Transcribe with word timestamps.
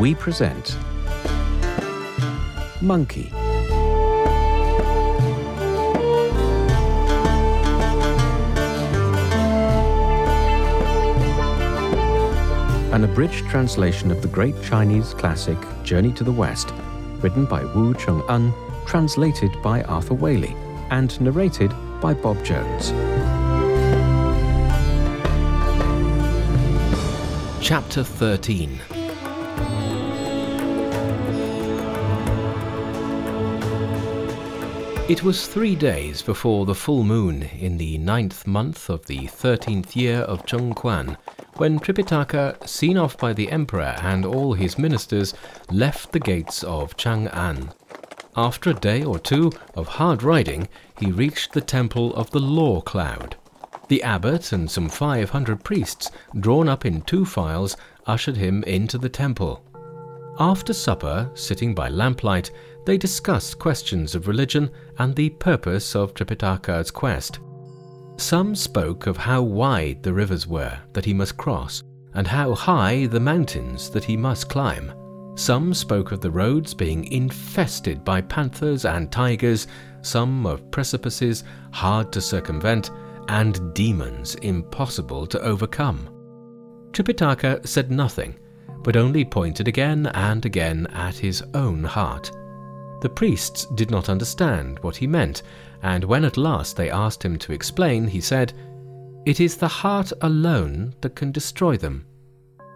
we 0.00 0.14
present 0.14 0.78
Monkey. 2.80 3.30
An 12.94 13.04
abridged 13.04 13.46
translation 13.50 14.10
of 14.10 14.22
the 14.22 14.28
great 14.28 14.54
Chinese 14.62 15.12
classic 15.12 15.58
Journey 15.82 16.12
to 16.14 16.24
the 16.24 16.32
West, 16.32 16.72
written 17.20 17.44
by 17.44 17.62
Wu 17.62 17.92
Cheng'en, 17.92 18.54
translated 18.86 19.50
by 19.62 19.82
Arthur 19.82 20.14
Waley, 20.14 20.56
and 20.90 21.20
narrated 21.20 21.74
by 22.00 22.14
Bob 22.14 22.42
Jones. 22.42 22.92
Chapter 27.62 28.02
13 28.02 28.80
It 35.10 35.24
was 35.24 35.48
three 35.48 35.74
days 35.74 36.22
before 36.22 36.64
the 36.66 36.74
full 36.76 37.02
moon 37.02 37.42
in 37.42 37.78
the 37.78 37.98
ninth 37.98 38.46
month 38.46 38.88
of 38.88 39.06
the 39.06 39.26
thirteenth 39.26 39.96
year 39.96 40.18
of 40.18 40.46
Cheng 40.46 40.72
Kuan 40.72 41.16
when 41.56 41.80
Tripitaka, 41.80 42.64
seen 42.64 42.96
off 42.96 43.18
by 43.18 43.32
the 43.32 43.50
emperor 43.50 43.96
and 44.02 44.24
all 44.24 44.52
his 44.52 44.78
ministers, 44.78 45.34
left 45.68 46.12
the 46.12 46.20
gates 46.20 46.62
of 46.62 46.96
Chang'an. 46.96 47.74
After 48.36 48.70
a 48.70 48.74
day 48.74 49.02
or 49.02 49.18
two 49.18 49.50
of 49.74 49.88
hard 49.88 50.22
riding, 50.22 50.68
he 51.00 51.10
reached 51.10 51.54
the 51.54 51.60
temple 51.60 52.14
of 52.14 52.30
the 52.30 52.38
Law 52.38 52.80
Cloud. 52.80 53.34
The 53.88 54.04
abbot 54.04 54.52
and 54.52 54.70
some 54.70 54.88
five 54.88 55.30
hundred 55.30 55.64
priests, 55.64 56.12
drawn 56.38 56.68
up 56.68 56.86
in 56.86 57.02
two 57.02 57.26
files, 57.26 57.76
ushered 58.06 58.36
him 58.36 58.62
into 58.62 58.96
the 58.96 59.08
temple. 59.08 59.64
After 60.38 60.72
supper, 60.72 61.28
sitting 61.34 61.74
by 61.74 61.88
lamplight, 61.88 62.52
they 62.90 62.98
discussed 62.98 63.56
questions 63.56 64.16
of 64.16 64.26
religion 64.26 64.68
and 64.98 65.14
the 65.14 65.30
purpose 65.30 65.94
of 65.94 66.12
Tripitaka's 66.12 66.90
quest. 66.90 67.38
Some 68.16 68.56
spoke 68.56 69.06
of 69.06 69.16
how 69.16 69.42
wide 69.42 70.02
the 70.02 70.12
rivers 70.12 70.44
were 70.48 70.76
that 70.92 71.04
he 71.04 71.14
must 71.14 71.36
cross, 71.36 71.84
and 72.14 72.26
how 72.26 72.52
high 72.52 73.06
the 73.06 73.20
mountains 73.20 73.90
that 73.90 74.02
he 74.02 74.16
must 74.16 74.48
climb. 74.48 74.92
Some 75.36 75.72
spoke 75.72 76.10
of 76.10 76.20
the 76.20 76.32
roads 76.32 76.74
being 76.74 77.04
infested 77.12 78.04
by 78.04 78.22
panthers 78.22 78.84
and 78.84 79.12
tigers, 79.12 79.68
some 80.02 80.44
of 80.44 80.68
precipices 80.72 81.44
hard 81.70 82.10
to 82.10 82.20
circumvent, 82.20 82.90
and 83.28 83.72
demons 83.72 84.34
impossible 84.34 85.28
to 85.28 85.40
overcome. 85.42 86.08
Tripitaka 86.90 87.64
said 87.64 87.92
nothing, 87.92 88.34
but 88.82 88.96
only 88.96 89.24
pointed 89.24 89.68
again 89.68 90.06
and 90.06 90.44
again 90.44 90.88
at 90.88 91.14
his 91.14 91.40
own 91.54 91.84
heart. 91.84 92.32
The 93.00 93.08
priests 93.08 93.64
did 93.74 93.90
not 93.90 94.10
understand 94.10 94.78
what 94.80 94.96
he 94.96 95.06
meant, 95.06 95.42
and 95.82 96.04
when 96.04 96.24
at 96.24 96.36
last 96.36 96.76
they 96.76 96.90
asked 96.90 97.22
him 97.22 97.38
to 97.38 97.52
explain, 97.52 98.06
he 98.06 98.20
said, 98.20 98.52
It 99.24 99.40
is 99.40 99.56
the 99.56 99.68
heart 99.68 100.12
alone 100.20 100.94
that 101.00 101.16
can 101.16 101.32
destroy 101.32 101.78
them. 101.78 102.04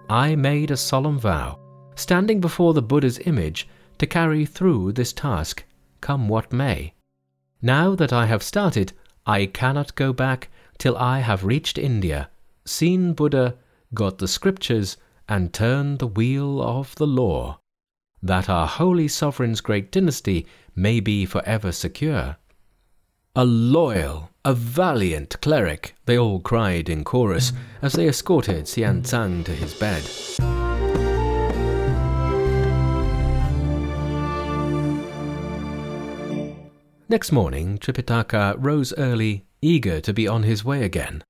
I 0.09 0.35
made 0.35 0.71
a 0.71 0.79
solemn 0.79 1.19
vow, 1.19 1.59
standing 1.95 2.41
before 2.41 2.73
the 2.73 2.83
Buddha's 2.83 3.19
image, 3.27 3.69
to 3.99 4.07
carry 4.07 4.47
through 4.47 4.93
this 4.93 5.13
task, 5.13 5.65
come 6.01 6.29
what 6.29 6.53
may. 6.53 6.95
Now 7.61 7.95
that 7.95 8.13
I 8.13 8.25
have 8.27 8.43
started, 8.43 8.93
I 9.27 9.47
cannot 9.47 9.95
go 9.95 10.13
back 10.13 10.49
till 10.79 10.97
I 10.97 11.21
have 11.21 11.45
reached 11.45 11.77
India, 11.77 12.31
seen 12.65 13.13
Buddha, 13.13 13.57
got 13.93 14.19
the 14.19 14.29
scriptures, 14.29 14.97
and 15.29 15.53
turned 15.53 15.99
the 15.99 16.07
wheel 16.07 16.63
of 16.63 16.95
the 16.97 17.07
law 17.07 17.59
that 18.25 18.49
our 18.49 18.67
holy 18.67 19.07
sovereign's 19.07 19.61
great 19.61 19.93
dynasty 19.93 20.47
may 20.75 20.99
be 20.99 21.27
forever 21.27 21.71
secure. 21.71 22.37
A 23.37 23.45
loyal, 23.45 24.31
a 24.45 24.55
valiant 24.55 25.41
cleric, 25.43 25.95
they 26.07 26.17
all 26.17 26.41
cried 26.41 26.89
in 26.89 27.05
chorus 27.05 27.53
as 27.83 27.93
they 27.93 28.09
escorted 28.09 28.65
Xuanzang 28.65 29.45
to 29.45 29.53
his 29.53 29.75
bed. 29.75 30.03
Next 37.11 37.31
morning, 37.31 37.79
Tripitaka 37.79 38.57
rose 38.59 38.95
early, 38.97 39.45
eager 39.61 40.01
to 40.01 40.15
be 40.15 40.27
on 40.27 40.45
his 40.45 40.65
way 40.65 40.83
again. 40.83 41.23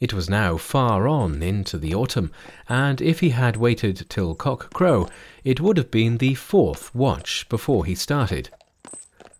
It 0.00 0.14
was 0.14 0.30
now 0.30 0.56
far 0.56 1.08
on 1.08 1.42
into 1.42 1.76
the 1.76 1.94
autumn, 1.94 2.30
and 2.68 3.00
if 3.00 3.18
he 3.18 3.30
had 3.30 3.56
waited 3.56 4.06
till 4.08 4.36
cock 4.36 4.72
crow, 4.72 5.08
it 5.42 5.60
would 5.60 5.76
have 5.76 5.90
been 5.90 6.18
the 6.18 6.34
fourth 6.34 6.94
watch 6.94 7.48
before 7.48 7.84
he 7.84 7.96
started. 7.96 8.50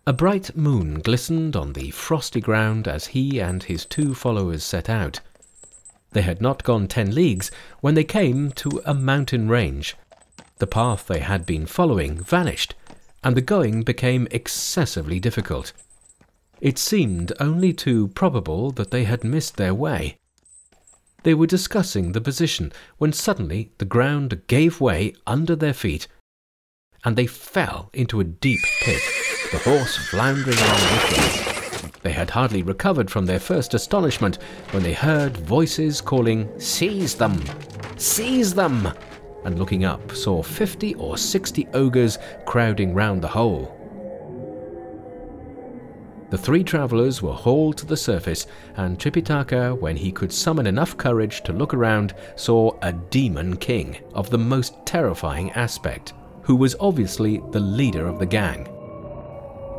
A 0.05 0.11
bright 0.11 0.57
moon 0.57 0.99
glistened 0.99 1.55
on 1.55 1.73
the 1.73 1.91
frosty 1.91 2.41
ground 2.41 2.89
as 2.89 3.07
he 3.07 3.39
and 3.39 3.63
his 3.63 3.85
two 3.85 4.13
followers 4.13 4.63
set 4.63 4.89
out. 4.89 5.21
They 6.11 6.23
had 6.23 6.41
not 6.41 6.63
gone 6.63 6.87
ten 6.87 7.15
leagues 7.15 7.51
when 7.79 7.95
they 7.95 8.03
came 8.03 8.51
to 8.53 8.81
a 8.85 8.93
mountain 8.93 9.47
range. 9.47 9.95
The 10.57 10.67
path 10.67 11.07
they 11.07 11.19
had 11.19 11.45
been 11.45 11.67
following 11.67 12.21
vanished, 12.21 12.75
and 13.23 13.37
the 13.37 13.41
going 13.41 13.83
became 13.83 14.27
excessively 14.31 15.21
difficult. 15.21 15.71
It 16.59 16.77
seemed 16.77 17.31
only 17.39 17.71
too 17.71 18.09
probable 18.09 18.71
that 18.71 18.91
they 18.91 19.05
had 19.05 19.23
missed 19.23 19.55
their 19.55 19.73
way. 19.73 20.17
They 21.23 21.33
were 21.33 21.47
discussing 21.47 22.11
the 22.11 22.21
position 22.21 22.71
when 22.97 23.13
suddenly 23.13 23.71
the 23.77 23.85
ground 23.85 24.41
gave 24.47 24.79
way 24.79 25.13
under 25.27 25.55
their 25.55 25.73
feet 25.73 26.07
and 27.03 27.15
they 27.15 27.27
fell 27.27 27.89
into 27.93 28.19
a 28.19 28.25
deep 28.25 28.59
pit, 28.81 29.01
the 29.51 29.57
horse 29.59 29.95
floundering 29.95 30.57
along 30.57 30.71
with 30.73 31.81
them. 31.81 31.91
They 32.01 32.11
had 32.11 32.29
hardly 32.29 32.61
recovered 32.63 33.09
from 33.09 33.25
their 33.25 33.39
first 33.39 33.73
astonishment 33.73 34.37
when 34.71 34.83
they 34.83 34.93
heard 34.93 35.37
voices 35.37 36.01
calling, 36.01 36.49
Seize 36.59 37.15
them! 37.15 37.41
Seize 37.97 38.53
them! 38.53 38.89
And 39.45 39.57
looking 39.57 39.85
up, 39.85 40.11
saw 40.11 40.43
fifty 40.43 40.95
or 40.95 41.17
sixty 41.17 41.67
ogres 41.73 42.17
crowding 42.45 42.93
round 42.93 43.21
the 43.21 43.27
hole. 43.27 43.78
The 46.29 46.37
three 46.37 46.63
travellers 46.63 47.23
were 47.23 47.33
hauled 47.33 47.77
to 47.77 47.87
the 47.87 47.97
surface, 47.97 48.45
and 48.77 48.99
Tripitaka, 48.99 49.75
when 49.79 49.97
he 49.97 50.11
could 50.11 50.31
summon 50.31 50.67
enough 50.67 50.95
courage 50.95 51.41
to 51.43 51.53
look 51.53 51.73
around, 51.73 52.13
saw 52.35 52.77
a 52.83 52.93
demon 52.93 53.57
king 53.57 53.97
of 54.13 54.29
the 54.29 54.37
most 54.37 54.75
terrifying 54.85 55.49
aspect, 55.51 56.13
who 56.43 56.55
was 56.55 56.75
obviously 56.79 57.41
the 57.51 57.59
leader 57.59 58.07
of 58.07 58.19
the 58.19 58.27
gang. 58.27 58.67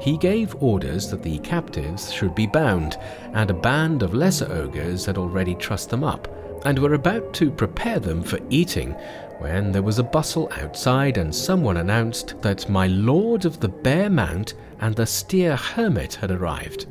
He 0.00 0.16
gave 0.16 0.56
orders 0.60 1.08
that 1.10 1.22
the 1.22 1.38
captives 1.38 2.12
should 2.12 2.34
be 2.34 2.46
bound, 2.46 2.96
and 3.32 3.50
a 3.50 3.54
band 3.54 4.02
of 4.02 4.14
lesser 4.14 4.50
ogres 4.50 5.06
had 5.06 5.18
already 5.18 5.54
trussed 5.54 5.90
them 5.90 6.02
up, 6.02 6.26
and 6.64 6.78
were 6.78 6.94
about 6.94 7.32
to 7.34 7.50
prepare 7.50 8.00
them 8.00 8.22
for 8.22 8.40
eating 8.50 8.96
when 9.38 9.72
there 9.72 9.82
was 9.82 9.98
a 9.98 10.02
bustle 10.02 10.50
outside 10.60 11.16
and 11.16 11.34
someone 11.34 11.78
announced 11.78 12.34
that 12.42 12.68
my 12.68 12.86
lord 12.88 13.46
of 13.46 13.58
the 13.58 13.68
Bear 13.68 14.10
Mount 14.10 14.52
and 14.80 14.96
the 14.96 15.06
Steer 15.06 15.56
Hermit 15.56 16.14
had 16.14 16.30
arrived. 16.30 16.86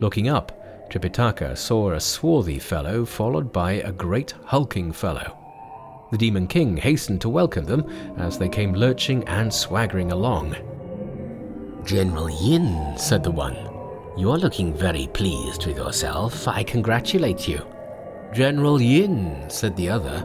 Looking 0.00 0.28
up, 0.28 0.90
Tripitaka 0.90 1.56
saw 1.56 1.92
a 1.92 2.00
swarthy 2.00 2.58
fellow 2.58 3.04
followed 3.04 3.52
by 3.52 3.72
a 3.72 3.92
great 3.92 4.34
hulking 4.44 4.92
fellow. 4.92 5.36
The 6.12 6.18
Demon 6.18 6.46
King 6.46 6.76
hastened 6.76 7.20
to 7.22 7.28
welcome 7.28 7.64
them 7.64 7.88
as 8.18 8.38
they 8.38 8.48
came 8.48 8.74
lurching 8.74 9.24
and 9.24 9.52
swaggering 9.52 10.12
along. 10.12 10.54
General 11.84 12.30
Yin, 12.30 12.96
said 12.96 13.22
the 13.24 13.30
one, 13.30 13.56
you 14.16 14.30
are 14.30 14.38
looking 14.38 14.72
very 14.72 15.08
pleased 15.08 15.66
with 15.66 15.76
yourself. 15.76 16.46
I 16.46 16.62
congratulate 16.62 17.48
you. 17.48 17.66
General 18.32 18.80
Yin, 18.80 19.44
said 19.48 19.76
the 19.76 19.88
other, 19.88 20.24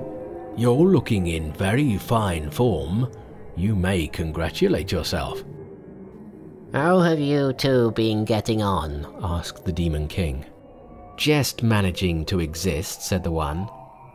you're 0.56 0.75
looking 0.75 1.27
in 1.27 1.53
very 1.53 1.97
fine 1.97 2.51
form. 2.51 3.11
You 3.56 3.75
may 3.75 4.07
congratulate 4.07 4.91
yourself. 4.91 5.44
How 6.74 7.00
have 7.00 7.19
you 7.19 7.51
two 7.54 7.89
been 7.92 8.25
getting 8.25 8.62
on? 8.62 9.07
asked 9.24 9.66
the 9.66 9.71
Demon 9.71 10.07
King. 10.07 10.45
Just 11.18 11.63
managing 11.63 12.25
to 12.25 12.42
exist, 12.42 13.01
said 13.01 13.24
the 13.24 13.31
one. 13.31 13.68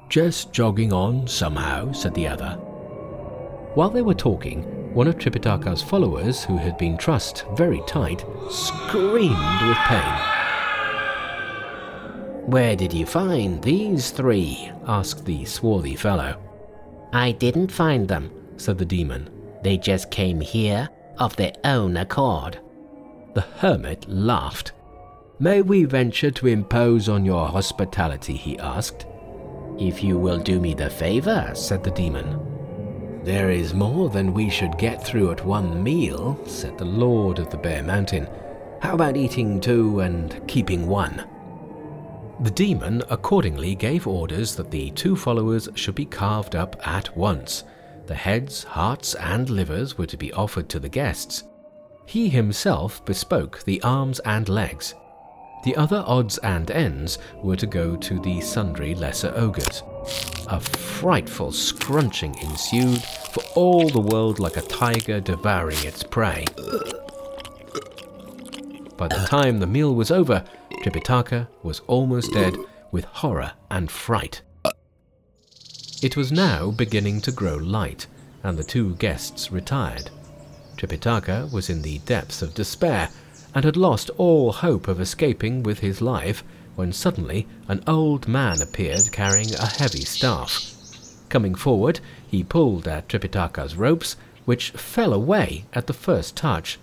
Just 0.08 0.52
jogging 0.52 0.92
on 0.92 1.26
somehow, 1.26 1.90
said 1.90 2.14
the 2.14 2.28
other. 2.28 2.50
While 3.74 3.90
they 3.90 4.02
were 4.02 4.14
talking, 4.14 4.62
one 4.94 5.08
of 5.08 5.18
Tripitaka's 5.18 5.82
followers, 5.82 6.44
who 6.44 6.56
had 6.56 6.78
been 6.78 6.96
trussed 6.96 7.44
very 7.56 7.82
tight, 7.88 8.24
screamed 8.48 9.62
with 9.66 9.76
pain. 9.88 10.20
Where 12.46 12.76
did 12.76 12.92
you 12.92 13.04
find 13.04 13.60
these 13.64 14.12
three? 14.12 14.70
asked 14.86 15.24
the 15.24 15.44
swarthy 15.44 15.96
fellow. 15.96 16.40
I 17.12 17.32
didn't 17.32 17.72
find 17.72 18.06
them, 18.06 18.30
said 18.58 18.78
the 18.78 18.84
demon. 18.84 19.28
They 19.64 19.76
just 19.76 20.12
came 20.12 20.40
here 20.40 20.88
of 21.18 21.36
their 21.36 21.52
own 21.64 21.96
accord. 21.96 22.58
The 23.34 23.42
hermit 23.42 24.08
laughed. 24.08 24.72
May 25.38 25.62
we 25.62 25.84
venture 25.84 26.30
to 26.30 26.46
impose 26.46 27.08
on 27.08 27.24
your 27.24 27.48
hospitality? 27.48 28.36
he 28.36 28.58
asked. 28.58 29.06
If 29.78 30.04
you 30.04 30.16
will 30.16 30.38
do 30.38 30.60
me 30.60 30.74
the 30.74 30.88
favor, 30.88 31.50
said 31.54 31.82
the 31.82 31.90
demon. 31.90 32.40
There 33.24 33.50
is 33.50 33.74
more 33.74 34.10
than 34.10 34.34
we 34.34 34.50
should 34.50 34.78
get 34.78 35.04
through 35.04 35.32
at 35.32 35.44
one 35.44 35.82
meal, 35.82 36.38
said 36.46 36.78
the 36.78 36.84
Lord 36.84 37.38
of 37.38 37.50
the 37.50 37.56
Bear 37.56 37.82
Mountain. 37.82 38.28
How 38.80 38.94
about 38.94 39.16
eating 39.16 39.60
two 39.60 40.00
and 40.00 40.46
keeping 40.46 40.86
one? 40.86 41.26
The 42.40 42.50
demon 42.50 43.02
accordingly 43.10 43.74
gave 43.74 44.06
orders 44.06 44.54
that 44.56 44.70
the 44.70 44.90
two 44.90 45.16
followers 45.16 45.68
should 45.74 45.94
be 45.94 46.04
carved 46.04 46.54
up 46.54 46.76
at 46.86 47.16
once. 47.16 47.64
The 48.06 48.14
heads, 48.14 48.64
hearts, 48.64 49.14
and 49.14 49.48
livers 49.48 49.96
were 49.96 50.06
to 50.06 50.16
be 50.16 50.32
offered 50.32 50.68
to 50.70 50.78
the 50.78 50.88
guests. 50.88 51.44
He 52.06 52.28
himself 52.28 53.04
bespoke 53.04 53.62
the 53.64 53.80
arms 53.82 54.18
and 54.20 54.48
legs. 54.48 54.94
The 55.64 55.74
other 55.76 56.04
odds 56.06 56.36
and 56.38 56.70
ends 56.70 57.18
were 57.42 57.56
to 57.56 57.66
go 57.66 57.96
to 57.96 58.20
the 58.20 58.42
sundry 58.42 58.94
lesser 58.94 59.32
ogres. 59.34 59.82
A 60.48 60.60
frightful 60.60 61.50
scrunching 61.50 62.34
ensued, 62.42 63.02
for 63.32 63.42
all 63.54 63.88
the 63.88 64.00
world 64.00 64.38
like 64.38 64.58
a 64.58 64.62
tiger 64.62 65.20
devouring 65.20 65.82
its 65.82 66.02
prey. 66.02 66.44
By 68.98 69.08
the 69.08 69.26
time 69.26 69.58
the 69.58 69.66
meal 69.66 69.94
was 69.94 70.10
over, 70.10 70.44
Tripitaka 70.82 71.48
was 71.62 71.80
almost 71.86 72.34
dead 72.34 72.56
with 72.92 73.06
horror 73.06 73.52
and 73.70 73.90
fright. 73.90 74.42
It 76.04 76.18
was 76.18 76.30
now 76.30 76.70
beginning 76.70 77.22
to 77.22 77.32
grow 77.32 77.56
light, 77.56 78.06
and 78.42 78.58
the 78.58 78.62
two 78.62 78.94
guests 78.96 79.50
retired. 79.50 80.10
Tripitaka 80.76 81.48
was 81.50 81.70
in 81.70 81.80
the 81.80 81.96
depths 82.00 82.42
of 82.42 82.52
despair, 82.52 83.08
and 83.54 83.64
had 83.64 83.78
lost 83.78 84.10
all 84.18 84.52
hope 84.52 84.86
of 84.86 85.00
escaping 85.00 85.62
with 85.62 85.78
his 85.78 86.02
life 86.02 86.44
when 86.76 86.92
suddenly 86.92 87.46
an 87.68 87.82
old 87.86 88.28
man 88.28 88.60
appeared 88.60 89.10
carrying 89.12 89.54
a 89.54 89.64
heavy 89.64 90.04
staff. 90.04 90.74
Coming 91.30 91.54
forward, 91.54 92.00
he 92.28 92.44
pulled 92.44 92.86
at 92.86 93.08
Tripitaka's 93.08 93.74
ropes, 93.74 94.16
which 94.44 94.72
fell 94.72 95.14
away 95.14 95.64
at 95.72 95.86
the 95.86 95.94
first 95.94 96.36
touch. 96.36 96.78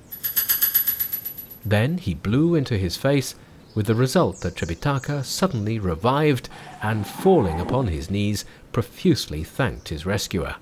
Then 1.64 2.00
he 2.00 2.16
blew 2.16 2.56
into 2.56 2.76
his 2.76 2.98
face, 2.98 3.36
with 3.74 3.86
the 3.88 3.96
result 3.96 4.42
that 4.42 4.56
Tripitaka 4.56 5.24
suddenly 5.24 5.80
revived 5.80 6.50
and, 6.82 7.08
falling 7.08 7.60
upon 7.60 7.88
his 7.88 8.10
knees, 8.10 8.46
profusely 8.72 9.44
thanked 9.44 9.90
his 9.90 10.06
rescuer. 10.06 10.56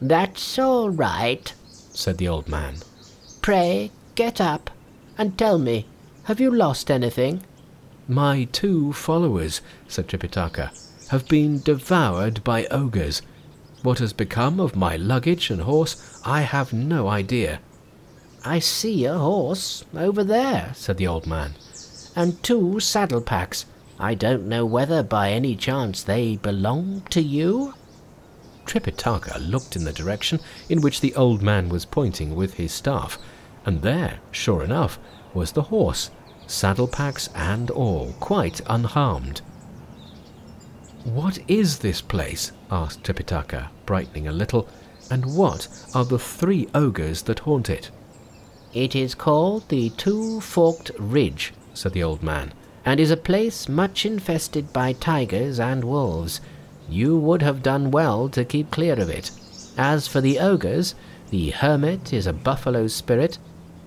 That's 0.00 0.58
all 0.58 0.90
right, 0.90 1.52
said 1.92 2.18
the 2.18 2.28
old 2.28 2.48
man. 2.48 2.76
Pray 3.42 3.90
get 4.14 4.40
up 4.40 4.70
and 5.16 5.36
tell 5.38 5.58
me, 5.58 5.86
have 6.24 6.40
you 6.40 6.50
lost 6.50 6.90
anything? 6.90 7.42
My 8.08 8.44
two 8.52 8.92
followers, 8.92 9.60
said 9.88 10.08
Tripitaka, 10.08 10.70
have 11.08 11.28
been 11.28 11.60
devoured 11.60 12.42
by 12.44 12.66
ogres. 12.66 13.22
What 13.82 13.98
has 13.98 14.12
become 14.12 14.60
of 14.60 14.76
my 14.76 14.96
luggage 14.96 15.50
and 15.50 15.62
horse, 15.62 16.20
I 16.24 16.42
have 16.42 16.72
no 16.72 17.08
idea. 17.08 17.60
I 18.44 18.58
see 18.58 19.04
a 19.04 19.16
horse 19.18 19.84
over 19.94 20.24
there, 20.24 20.72
said 20.74 20.96
the 20.96 21.06
old 21.06 21.26
man, 21.26 21.54
and 22.16 22.42
two 22.42 22.80
saddle 22.80 23.20
packs. 23.20 23.66
I 23.98 24.14
don't 24.14 24.48
know 24.48 24.64
whether 24.64 25.02
by 25.02 25.30
any 25.30 25.54
chance 25.56 26.02
they 26.02 26.36
belong 26.36 27.02
to 27.10 27.20
you. 27.20 27.74
Tripitaka 28.66 29.38
looked 29.40 29.76
in 29.76 29.84
the 29.84 29.92
direction 29.92 30.40
in 30.68 30.80
which 30.80 31.00
the 31.00 31.14
old 31.14 31.42
man 31.42 31.68
was 31.68 31.84
pointing 31.84 32.34
with 32.34 32.54
his 32.54 32.72
staff, 32.72 33.18
and 33.66 33.82
there, 33.82 34.20
sure 34.30 34.62
enough, 34.62 34.98
was 35.34 35.52
the 35.52 35.62
horse 35.62 36.10
saddle 36.46 36.88
packs 36.88 37.28
and 37.34 37.70
all, 37.70 38.12
quite 38.18 38.60
unharmed. 38.66 39.40
What 41.04 41.38
is 41.48 41.78
this 41.78 42.00
place? 42.00 42.52
asked 42.70 43.04
Tripitaka, 43.04 43.68
brightening 43.86 44.28
a 44.28 44.32
little, 44.32 44.68
and 45.10 45.24
what 45.24 45.68
are 45.94 46.04
the 46.04 46.18
three 46.18 46.68
ogres 46.74 47.22
that 47.22 47.40
haunt 47.40 47.70
it? 47.70 47.90
It 48.74 48.94
is 48.94 49.14
called 49.14 49.68
the 49.68 49.90
Two 49.90 50.40
Forked 50.40 50.90
Ridge, 50.98 51.52
said 51.80 51.92
the 51.92 52.02
old 52.02 52.22
man, 52.22 52.52
and 52.84 53.00
is 53.00 53.10
a 53.10 53.16
place 53.16 53.68
much 53.68 54.04
infested 54.04 54.72
by 54.72 54.92
tigers 54.92 55.58
and 55.58 55.82
wolves. 55.82 56.40
You 56.88 57.18
would 57.18 57.40
have 57.40 57.62
done 57.62 57.90
well 57.90 58.28
to 58.28 58.44
keep 58.44 58.70
clear 58.70 59.00
of 59.00 59.08
it. 59.08 59.30
As 59.78 60.06
for 60.06 60.20
the 60.20 60.38
ogres, 60.38 60.94
the 61.30 61.50
hermit 61.50 62.12
is 62.12 62.26
a 62.26 62.32
buffalo 62.32 62.86
spirit, 62.86 63.38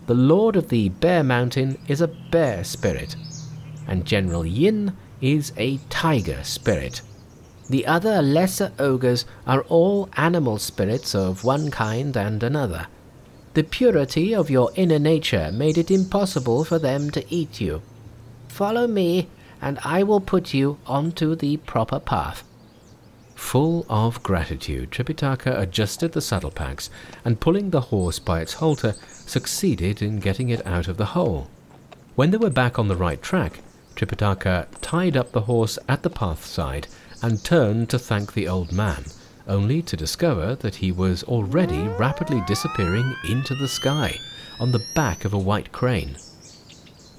the 0.07 0.13
lord 0.13 0.55
of 0.55 0.69
the 0.69 0.89
Bear 0.89 1.23
Mountain 1.23 1.77
is 1.87 2.01
a 2.01 2.07
bear 2.07 2.63
spirit, 2.63 3.15
and 3.87 4.05
General 4.05 4.45
Yin 4.45 4.97
is 5.21 5.53
a 5.55 5.77
tiger 5.89 6.43
spirit. 6.43 7.01
The 7.69 7.85
other 7.85 8.21
lesser 8.21 8.73
ogres 8.79 9.25
are 9.47 9.61
all 9.69 10.09
animal 10.17 10.57
spirits 10.57 11.15
of 11.15 11.43
one 11.43 11.71
kind 11.71 12.17
and 12.17 12.43
another. 12.43 12.87
The 13.53 13.63
purity 13.63 14.33
of 14.33 14.49
your 14.49 14.71
inner 14.75 14.97
nature 14.97 15.51
made 15.51 15.77
it 15.77 15.91
impossible 15.91 16.63
for 16.63 16.79
them 16.79 17.11
to 17.11 17.23
eat 17.33 17.61
you. 17.61 17.83
Follow 18.47 18.87
me, 18.87 19.29
and 19.61 19.77
I 19.83 20.01
will 20.01 20.21
put 20.21 20.53
you 20.53 20.79
onto 20.87 21.35
the 21.35 21.57
proper 21.57 21.99
path. 21.99 22.43
Full 23.35 23.85
of 23.89 24.23
gratitude, 24.23 24.89
Tripitaka 24.89 25.59
adjusted 25.59 26.13
the 26.13 26.21
saddle 26.21 26.49
packs 26.49 26.89
and, 27.23 27.39
pulling 27.39 27.69
the 27.69 27.81
horse 27.81 28.17
by 28.17 28.41
its 28.41 28.53
halter, 28.53 28.95
succeeded 29.09 30.01
in 30.01 30.19
getting 30.19 30.49
it 30.49 30.65
out 30.65 30.87
of 30.87 30.97
the 30.97 31.13
hole. 31.13 31.49
When 32.15 32.31
they 32.31 32.37
were 32.37 32.49
back 32.49 32.79
on 32.79 32.87
the 32.87 32.95
right 32.95 33.21
track, 33.21 33.59
Tripitaka 33.95 34.67
tied 34.81 35.15
up 35.15 35.31
the 35.31 35.41
horse 35.41 35.77
at 35.87 36.01
the 36.01 36.09
path 36.09 36.45
side 36.45 36.87
and 37.21 37.43
turned 37.43 37.89
to 37.89 37.99
thank 37.99 38.33
the 38.33 38.47
old 38.47 38.71
man, 38.71 39.05
only 39.47 39.81
to 39.81 39.97
discover 39.97 40.55
that 40.55 40.75
he 40.75 40.91
was 40.91 41.23
already 41.23 41.87
rapidly 41.99 42.41
disappearing 42.47 43.15
into 43.29 43.55
the 43.55 43.67
sky 43.67 44.17
on 44.59 44.71
the 44.71 44.85
back 44.95 45.25
of 45.25 45.33
a 45.33 45.37
white 45.37 45.71
crane. 45.71 46.15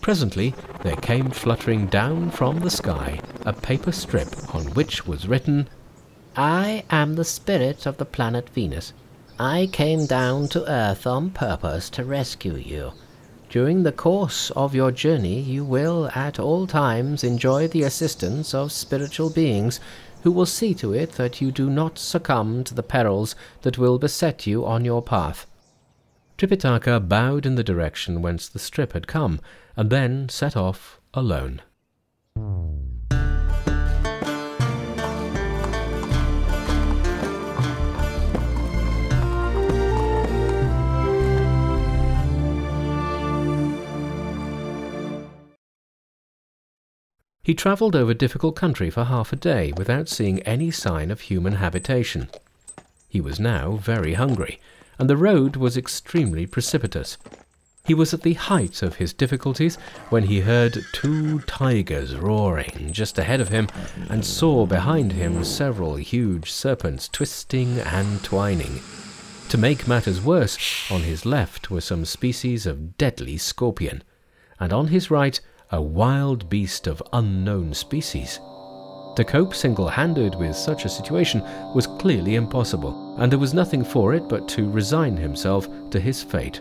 Presently 0.01 0.55
there 0.83 0.97
came 0.97 1.31
fluttering 1.31 1.87
down 1.87 2.31
from 2.31 2.61
the 2.61 2.71
sky 2.71 3.21
a 3.47 3.53
paper 3.53 3.93
strip 3.93 4.55
on 4.55 4.65
which 4.75 5.07
was 5.07 5.27
written, 5.27 5.69
I 6.37 6.85
am 6.91 7.15
the 7.15 7.25
spirit 7.25 7.87
of 7.87 7.97
the 7.97 8.05
planet 8.05 8.49
Venus. 8.51 8.93
I 9.39 9.69
came 9.73 10.07
down 10.07 10.49
to 10.49 10.71
Earth 10.71 11.07
on 11.07 11.31
purpose 11.31 11.89
to 11.91 12.05
rescue 12.05 12.57
you. 12.57 12.93
During 13.49 13.83
the 13.83 13.93
course 13.93 14.51
of 14.51 14.75
your 14.75 14.91
journey, 14.91 15.41
you 15.41 15.65
will 15.65 16.11
at 16.15 16.41
all 16.41 16.67
times 16.67 17.23
enjoy 17.23 17.69
the 17.69 17.85
assistance 17.85 18.53
of 18.53 18.73
spiritual 18.73 19.31
beings 19.31 19.79
who 20.25 20.33
will 20.33 20.47
see 20.47 20.73
to 20.73 20.95
it 20.95 21.13
that 21.13 21.43
you 21.43 21.53
do 21.53 21.69
not 21.69 21.99
succumb 21.99 22.65
to 22.65 22.73
the 22.73 22.83
perils 22.83 23.37
that 23.61 23.77
will 23.77 23.99
beset 23.99 24.47
you 24.47 24.65
on 24.65 24.83
your 24.83 25.03
path. 25.03 25.47
Tripitaka 26.39 26.99
bowed 27.07 27.45
in 27.45 27.57
the 27.57 27.63
direction 27.63 28.23
whence 28.23 28.49
the 28.49 28.59
strip 28.59 28.95
had 28.95 29.07
come, 29.07 29.39
and 29.77 29.91
then 29.91 30.31
set 30.31 30.57
off 30.57 30.99
alone. 31.13 31.61
He 47.45 47.55
travelled 47.55 47.95
over 47.95 48.15
difficult 48.15 48.57
country 48.57 48.89
for 48.89 49.05
half 49.05 49.31
a 49.31 49.37
day 49.37 49.75
without 49.77 50.09
seeing 50.09 50.41
any 50.41 50.71
sign 50.71 51.11
of 51.11 51.21
human 51.21 51.57
habitation. 51.57 52.31
He 53.07 53.21
was 53.21 53.39
now 53.39 53.73
very 53.73 54.15
hungry, 54.15 54.59
and 54.99 55.11
the 55.11 55.19
road 55.19 55.55
was 55.55 55.77
extremely 55.77 56.47
precipitous. 56.47 57.19
He 57.85 57.93
was 57.93 58.15
at 58.15 58.23
the 58.23 58.33
height 58.33 58.83
of 58.83 58.95
his 58.95 59.13
difficulties 59.13 59.77
when 60.09 60.23
he 60.23 60.41
heard 60.41 60.87
two 60.95 61.41
tigers 61.41 62.17
roaring 62.17 62.89
just 62.93 63.19
ahead 63.19 63.43
of 63.43 63.51
him 63.51 63.69
and 64.09 64.25
saw 64.25 64.65
behind 64.65 65.13
him 65.13 65.45
several 65.45 65.97
huge 65.97 66.51
serpents 66.51 67.09
twisting 67.09 67.79
and 67.81 68.25
twining. 68.25 68.81
To 69.51 69.59
make 69.59 69.87
matters 69.87 70.23
worse, 70.23 70.91
on 70.91 71.03
his 71.03 71.27
left 71.27 71.71
were 71.71 71.83
some 71.83 72.07
species 72.07 72.65
of 72.65 72.97
deadly 72.97 73.37
scorpion, 73.37 74.03
and 74.59 74.73
on 74.73 74.89
his 74.89 75.11
right 75.11 75.39
a 75.75 75.83
wild 75.83 76.49
beast 76.49 76.87
of 76.87 77.03
unknown 77.13 77.75
species. 77.75 78.39
To 79.17 79.25
cope 79.27 79.55
single 79.55 79.89
handed 79.89 80.37
with 80.37 80.55
such 80.55 80.85
a 80.85 80.89
situation 80.89 81.43
was 81.75 81.87
clearly 81.87 82.37
impossible, 82.37 83.17
and 83.19 83.31
there 83.31 83.41
was 83.41 83.55
nothing 83.55 83.85
for 83.85 84.15
it 84.15 84.29
but 84.29 84.49
to 84.51 84.71
resign 84.71 85.17
himself 85.17 85.69
to 85.91 85.99
his 85.99 86.23
fate. 86.23 86.61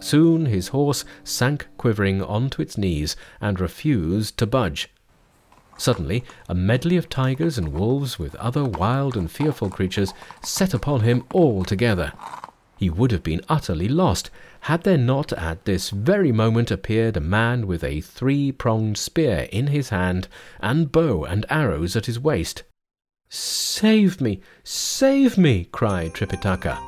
Soon 0.00 0.44
his 0.44 0.68
horse 0.68 1.06
sank 1.24 1.66
quivering 1.78 2.22
onto 2.22 2.60
its 2.60 2.76
knees 2.76 3.16
and 3.40 3.58
refused 3.58 4.36
to 4.38 4.46
budge. 4.46 4.90
Suddenly, 5.78 6.22
a 6.48 6.54
medley 6.54 6.98
of 6.98 7.08
tigers 7.08 7.56
and 7.56 7.72
wolves 7.72 8.18
with 8.18 8.34
other 8.36 8.64
wild 8.64 9.16
and 9.16 9.30
fearful 9.30 9.70
creatures 9.70 10.12
set 10.42 10.74
upon 10.74 11.00
him 11.00 11.24
all 11.32 11.64
together. 11.64 12.12
He 12.84 12.90
would 12.90 13.12
have 13.12 13.22
been 13.22 13.40
utterly 13.48 13.88
lost 13.88 14.28
had 14.60 14.82
there 14.82 14.98
not 14.98 15.32
at 15.32 15.64
this 15.64 15.88
very 15.88 16.32
moment 16.32 16.70
appeared 16.70 17.16
a 17.16 17.20
man 17.20 17.66
with 17.66 17.82
a 17.82 18.02
three 18.02 18.52
pronged 18.52 18.98
spear 18.98 19.48
in 19.50 19.68
his 19.68 19.88
hand 19.88 20.28
and 20.60 20.92
bow 20.92 21.24
and 21.24 21.46
arrows 21.48 21.96
at 21.96 22.04
his 22.04 22.20
waist. 22.20 22.62
Save 23.30 24.20
me! 24.20 24.42
Save 24.64 25.38
me! 25.38 25.66
cried 25.72 26.12
Tripitaka. 26.12 26.78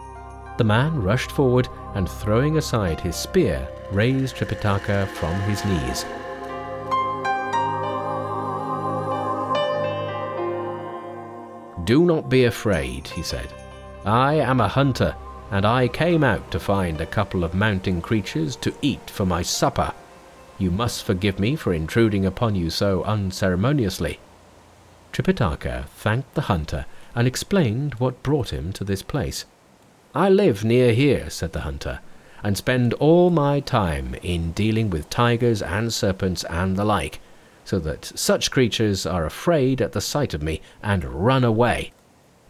The 0.58 0.64
man 0.64 1.00
rushed 1.00 1.32
forward 1.32 1.66
and, 1.94 2.06
throwing 2.06 2.58
aside 2.58 3.00
his 3.00 3.16
spear, 3.16 3.66
raised 3.90 4.36
Tripitaka 4.36 5.06
from 5.14 5.40
his 5.48 5.64
knees. 5.64 6.04
Do 11.84 12.04
not 12.04 12.28
be 12.28 12.44
afraid, 12.44 13.08
he 13.08 13.22
said. 13.22 13.48
I 14.04 14.34
am 14.34 14.60
a 14.60 14.68
hunter, 14.68 15.16
and 15.50 15.64
I 15.64 15.88
came 15.88 16.24
out 16.24 16.50
to 16.50 16.60
find 16.60 17.00
a 17.00 17.06
couple 17.06 17.44
of 17.44 17.54
mountain 17.54 18.00
creatures 18.00 18.56
to 18.56 18.74
eat 18.82 19.10
for 19.10 19.24
my 19.24 19.42
supper. 19.42 19.92
You 20.58 20.70
must 20.70 21.04
forgive 21.04 21.38
me 21.38 21.56
for 21.56 21.72
intruding 21.72 22.24
upon 22.24 22.54
you 22.54 22.70
so 22.70 23.02
unceremoniously. 23.04 24.18
Tripitaka 25.12 25.86
thanked 25.88 26.34
the 26.34 26.42
hunter 26.42 26.86
and 27.14 27.26
explained 27.26 27.94
what 27.94 28.22
brought 28.22 28.52
him 28.52 28.72
to 28.74 28.84
this 28.84 29.02
place. 29.02 29.44
I 30.14 30.28
live 30.28 30.64
near 30.64 30.92
here, 30.92 31.30
said 31.30 31.52
the 31.52 31.60
hunter, 31.60 32.00
and 32.42 32.56
spend 32.56 32.94
all 32.94 33.30
my 33.30 33.60
time 33.60 34.14
in 34.22 34.52
dealing 34.52 34.90
with 34.90 35.10
tigers 35.10 35.62
and 35.62 35.92
serpents 35.92 36.44
and 36.44 36.76
the 36.76 36.84
like 36.84 37.20
so 37.66 37.80
that 37.80 38.04
such 38.04 38.52
creatures 38.52 39.04
are 39.04 39.26
afraid 39.26 39.82
at 39.82 39.92
the 39.92 40.00
sight 40.00 40.32
of 40.32 40.42
me 40.42 40.60
and 40.82 41.04
run 41.04 41.42
away. 41.42 41.92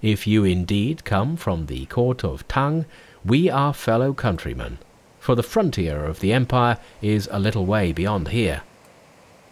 If 0.06 0.24
you 0.24 0.44
indeed 0.44 1.04
come 1.04 1.36
from 1.36 1.66
the 1.66 1.84
court 1.86 2.22
of 2.22 2.46
Tang, 2.46 2.86
we 3.24 3.50
are 3.50 3.74
fellow 3.74 4.14
countrymen, 4.14 4.78
for 5.18 5.34
the 5.34 5.42
frontier 5.42 6.04
of 6.04 6.20
the 6.20 6.32
empire 6.32 6.78
is 7.02 7.28
a 7.32 7.40
little 7.40 7.66
way 7.66 7.90
beyond 7.90 8.28
here. 8.28 8.62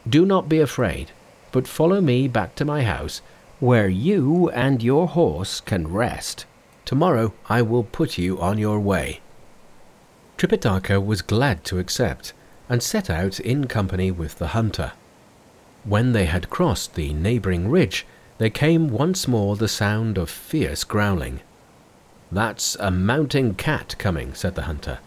Do 0.08 0.24
not 0.24 0.48
be 0.48 0.60
afraid, 0.60 1.10
but 1.50 1.66
follow 1.66 2.00
me 2.00 2.28
back 2.28 2.54
to 2.54 2.64
my 2.64 2.84
house, 2.84 3.20
where 3.58 3.88
you 3.88 4.48
and 4.50 4.80
your 4.80 5.08
horse 5.08 5.60
can 5.60 5.88
rest. 5.88 6.46
Tomorrow 6.84 7.32
I 7.48 7.60
will 7.60 7.82
put 7.82 8.16
you 8.16 8.40
on 8.40 8.56
your 8.56 8.78
way. 8.78 9.22
Tripitaka 10.38 11.04
was 11.04 11.20
glad 11.20 11.64
to 11.64 11.80
accept, 11.80 12.32
and 12.68 12.80
set 12.80 13.10
out 13.10 13.40
in 13.40 13.66
company 13.66 14.12
with 14.12 14.38
the 14.38 14.54
hunter. 14.54 14.92
When 15.82 16.12
they 16.12 16.26
had 16.26 16.48
crossed 16.48 16.94
the 16.94 17.12
neighbouring 17.12 17.68
ridge, 17.68 18.06
there 18.38 18.50
came 18.50 18.88
once 18.88 19.28
more 19.28 19.56
the 19.56 19.68
sound 19.68 20.18
of 20.18 20.28
fierce 20.28 20.84
growling. 20.84 21.40
That's 22.32 22.76
a 22.80 22.90
mountain 22.90 23.54
cat 23.54 23.94
coming, 23.98 24.34
said 24.34 24.54
the 24.54 24.62
hunter. 24.62 24.98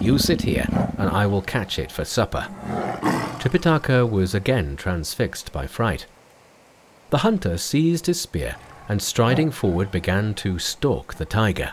You 0.00 0.18
sit 0.18 0.42
here, 0.42 0.66
and 0.98 1.10
I 1.10 1.26
will 1.26 1.42
catch 1.42 1.78
it 1.78 1.90
for 1.90 2.04
supper. 2.04 2.48
Tripitaka 3.40 4.08
was 4.08 4.34
again 4.34 4.76
transfixed 4.76 5.52
by 5.52 5.66
fright. 5.66 6.06
The 7.10 7.18
hunter 7.18 7.58
seized 7.58 8.06
his 8.06 8.20
spear 8.20 8.56
and 8.88 9.02
striding 9.02 9.50
forward 9.50 9.90
began 9.90 10.34
to 10.34 10.58
stalk 10.58 11.14
the 11.14 11.24
tiger. 11.24 11.72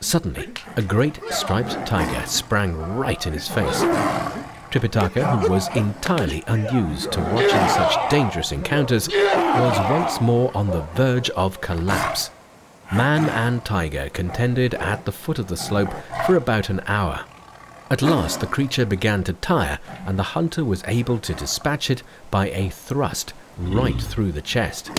Suddenly, 0.00 0.50
a 0.76 0.82
great 0.82 1.20
striped 1.30 1.86
tiger 1.86 2.26
sprang 2.26 2.76
right 2.96 3.26
in 3.26 3.32
his 3.32 3.48
face. 3.48 3.82
Tripitaka, 4.72 5.38
who 5.38 5.50
was 5.50 5.68
entirely 5.76 6.42
unused 6.46 7.12
to 7.12 7.20
watching 7.20 7.68
such 7.68 8.10
dangerous 8.10 8.52
encounters, 8.52 9.06
was 9.06 9.78
once 9.90 10.18
more 10.18 10.50
on 10.56 10.68
the 10.68 10.80
verge 10.94 11.28
of 11.30 11.60
collapse. 11.60 12.30
Man 12.90 13.28
and 13.28 13.62
tiger 13.66 14.08
contended 14.08 14.72
at 14.72 15.04
the 15.04 15.12
foot 15.12 15.38
of 15.38 15.48
the 15.48 15.58
slope 15.58 15.92
for 16.24 16.36
about 16.36 16.70
an 16.70 16.80
hour. 16.86 17.26
At 17.90 18.00
last 18.00 18.40
the 18.40 18.46
creature 18.46 18.86
began 18.86 19.22
to 19.24 19.34
tire, 19.34 19.78
and 20.06 20.18
the 20.18 20.32
hunter 20.34 20.64
was 20.64 20.82
able 20.86 21.18
to 21.18 21.34
dispatch 21.34 21.90
it 21.90 22.02
by 22.30 22.48
a 22.48 22.70
thrust 22.70 23.34
right 23.58 24.00
through 24.00 24.32
the 24.32 24.40
chest. 24.40 24.90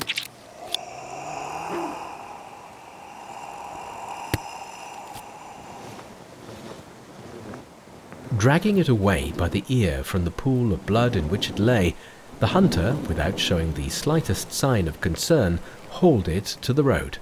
Dragging 8.38 8.78
it 8.78 8.90
away 8.90 9.32
by 9.38 9.50
the 9.50 9.64
ear 9.70 10.04
from 10.04 10.26
the 10.26 10.32
pool 10.32 10.74
of 10.74 10.86
blood 10.86 11.16
in 11.16 11.30
which 11.30 11.50
it 11.50 11.60
lay, 11.60 11.96
the 12.40 12.48
hunter, 12.48 12.96
without 13.08 13.40
showing 13.40 13.74
the 13.74 13.90
slightest 13.90 14.52
sign 14.52 14.88
of 14.88 15.02
concern, 15.02 15.60
hauled 15.90 16.28
it 16.28 16.46
to 16.62 16.74
the 16.74 16.84
road, 16.84 17.20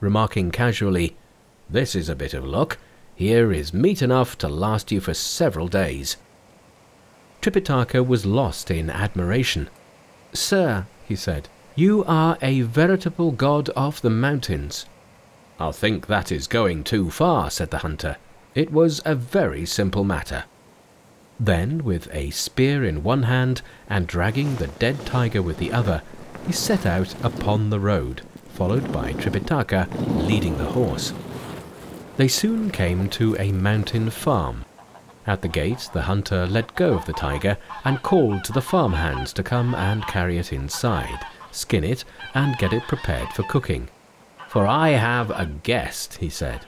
remarking 0.00 0.50
casually, 0.50 1.16
This 1.68 1.94
is 1.94 2.08
a 2.08 2.14
bit 2.14 2.32
of 2.32 2.44
luck. 2.44 2.78
Here 3.16 3.50
is 3.50 3.74
meat 3.74 4.02
enough 4.02 4.38
to 4.38 4.48
last 4.48 4.92
you 4.92 5.00
for 5.00 5.14
several 5.14 5.68
days. 5.68 6.16
Tripitaka 7.42 8.06
was 8.06 8.24
lost 8.24 8.70
in 8.70 8.88
admiration. 8.88 9.68
Sir, 10.32 10.86
he 11.08 11.16
said, 11.16 11.48
you 11.74 12.04
are 12.04 12.38
a 12.40 12.62
veritable 12.62 13.32
god 13.32 13.68
of 13.70 14.00
the 14.00 14.10
mountains. 14.10 14.86
I 15.58 15.72
think 15.72 16.06
that 16.06 16.30
is 16.30 16.46
going 16.46 16.84
too 16.84 17.10
far, 17.10 17.50
said 17.50 17.70
the 17.70 17.78
hunter. 17.78 18.16
It 18.56 18.72
was 18.72 19.02
a 19.04 19.14
very 19.14 19.66
simple 19.66 20.02
matter. 20.02 20.44
Then, 21.38 21.84
with 21.84 22.08
a 22.10 22.30
spear 22.30 22.86
in 22.86 23.02
one 23.02 23.24
hand 23.24 23.60
and 23.86 24.06
dragging 24.06 24.56
the 24.56 24.68
dead 24.68 25.04
tiger 25.04 25.42
with 25.42 25.58
the 25.58 25.74
other, 25.74 26.00
he 26.46 26.54
set 26.54 26.86
out 26.86 27.14
upon 27.22 27.68
the 27.68 27.78
road, 27.78 28.22
followed 28.54 28.90
by 28.90 29.12
Tripitaka 29.12 29.88
leading 30.26 30.56
the 30.56 30.72
horse. 30.72 31.12
They 32.16 32.28
soon 32.28 32.70
came 32.70 33.10
to 33.10 33.36
a 33.38 33.52
mountain 33.52 34.08
farm. 34.08 34.64
At 35.26 35.42
the 35.42 35.48
gate, 35.48 35.90
the 35.92 36.08
hunter 36.08 36.46
let 36.46 36.74
go 36.76 36.94
of 36.94 37.04
the 37.04 37.12
tiger 37.12 37.58
and 37.84 38.02
called 38.02 38.42
to 38.44 38.54
the 38.54 38.62
farm 38.62 38.94
hands 38.94 39.34
to 39.34 39.42
come 39.42 39.74
and 39.74 40.06
carry 40.06 40.38
it 40.38 40.50
inside, 40.50 41.26
skin 41.52 41.84
it, 41.84 42.06
and 42.32 42.56
get 42.56 42.72
it 42.72 42.84
prepared 42.84 43.28
for 43.34 43.42
cooking. 43.42 43.90
For 44.48 44.66
I 44.66 44.90
have 44.90 45.28
a 45.28 45.44
guest, 45.44 46.14
he 46.14 46.30
said. 46.30 46.62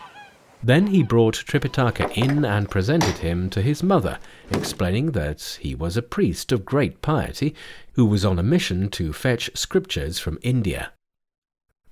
Then 0.63 0.89
he 0.89 1.05
brought 1.05 1.45
Tripitaka 1.47 2.11
in 2.17 2.45
and 2.45 2.71
presented 2.71 3.19
him 3.19 3.49
to 3.51 3.63
his 3.63 3.83
mother, 3.83 4.19
explaining 4.51 5.13
that 5.13 5.59
he 5.61 5.75
was 5.75 5.97
a 5.97 6.03
priest 6.03 6.51
of 6.51 6.65
great 6.65 7.01
piety 7.01 7.55
who 7.93 8.05
was 8.07 8.25
on 8.25 8.39
a 8.39 8.43
mission 8.43 8.91
to 8.91 9.13
fetch 9.13 9.51
scriptures 9.55 10.19
from 10.19 10.39
India. 10.43 10.93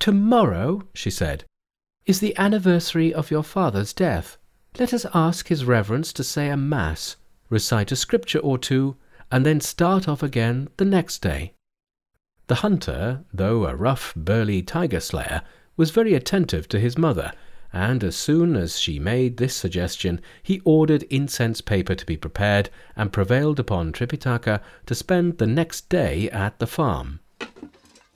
Tomorrow, 0.01 0.83
she 0.95 1.11
said, 1.11 1.45
is 2.07 2.21
the 2.21 2.37
anniversary 2.37 3.15
of 3.15 3.31
your 3.31 3.45
father's 3.45 3.93
death. 3.93 4.37
Let 4.79 4.93
us 4.93 5.07
ask 5.15 5.49
his 5.49 5.65
reverence 5.65 6.13
to 6.15 6.25
say 6.25 6.49
a 6.49 6.57
mass, 6.57 7.17
recite 7.49 7.93
a 7.93 7.97
scripture 7.97 8.41
or 8.41 8.59
two, 8.59 8.97
and 9.31 9.47
then 9.47 9.61
start 9.61 10.09
off 10.09 10.23
again 10.23 10.69
the 10.77 10.85
next 10.85 11.23
day. 11.23 11.53
The 12.49 12.57
hunter, 12.57 13.25
though 13.33 13.67
a 13.67 13.75
rough, 13.75 14.13
burly 14.15 14.63
tiger 14.63 15.01
slayer, 15.01 15.43
was 15.77 15.91
very 15.91 16.15
attentive 16.15 16.69
to 16.69 16.81
his 16.81 16.99
mother 16.99 17.33
and 17.73 18.03
as 18.03 18.17
soon 18.17 18.57
as 18.57 18.79
she 18.79 18.99
made 18.99 19.37
this 19.37 19.55
suggestion, 19.55 20.21
he 20.43 20.61
ordered 20.65 21.03
incense 21.05 21.61
paper 21.61 21.95
to 21.95 22.07
be 22.07 22.17
prepared 22.17 22.71
and 22.97 23.13
prevailed 23.13 23.61
upon 23.61 23.93
Tripitaka 23.93 24.61
to 24.87 24.95
spend 24.95 25.39
the 25.39 25.47
next 25.47 25.89
day 25.89 26.31
at 26.31 26.59
the 26.59 26.67
farm. 26.67 27.21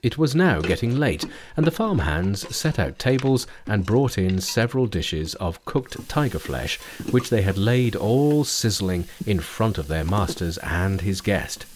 It 0.03 0.17
was 0.17 0.33
now 0.33 0.61
getting 0.61 0.97
late, 0.97 1.25
and 1.55 1.65
the 1.65 1.71
farm 1.71 1.99
hands 1.99 2.55
set 2.55 2.79
out 2.79 2.97
tables 2.97 3.45
and 3.67 3.85
brought 3.85 4.17
in 4.17 4.41
several 4.41 4.87
dishes 4.87 5.35
of 5.35 5.63
cooked 5.65 6.09
tiger 6.09 6.39
flesh, 6.39 6.79
which 7.11 7.29
they 7.29 7.43
had 7.43 7.57
laid 7.57 7.95
all 7.95 8.43
sizzling 8.43 9.05
in 9.27 9.39
front 9.39 9.77
of 9.77 9.87
their 9.87 10.03
masters 10.03 10.57
and 10.59 11.01
his 11.01 11.21
guest. 11.21 11.67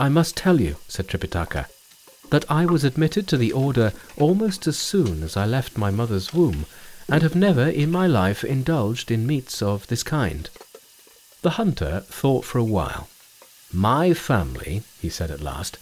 I 0.00 0.08
must 0.08 0.36
tell 0.36 0.60
you, 0.60 0.76
said 0.88 1.06
Tripitaka, 1.06 1.66
that 2.30 2.50
I 2.50 2.66
was 2.66 2.84
admitted 2.84 3.26
to 3.28 3.36
the 3.36 3.52
order 3.52 3.92
almost 4.16 4.66
as 4.66 4.78
soon 4.78 5.22
as 5.22 5.36
I 5.36 5.46
left 5.46 5.78
my 5.78 5.90
mother's 5.90 6.32
womb, 6.32 6.66
and 7.08 7.22
have 7.22 7.34
never 7.34 7.66
in 7.68 7.90
my 7.90 8.06
life 8.06 8.44
indulged 8.44 9.10
in 9.10 9.26
meats 9.26 9.62
of 9.62 9.86
this 9.86 10.02
kind. 10.02 10.50
The 11.42 11.50
hunter 11.50 12.00
thought 12.00 12.44
for 12.44 12.58
a 12.58 12.64
while. 12.64 13.08
My 13.72 14.14
family, 14.14 14.82
he 15.00 15.08
said 15.08 15.30
at 15.30 15.40
last, 15.40 15.78